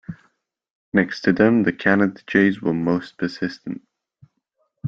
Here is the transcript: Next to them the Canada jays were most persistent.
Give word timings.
Next 0.93 1.21
to 1.21 1.31
them 1.31 1.61
the 1.61 1.71
Canada 1.71 2.19
jays 2.25 2.59
were 2.59 2.73
most 2.73 3.19
persistent. 3.19 3.83